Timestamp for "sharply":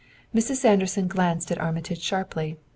2.01-2.57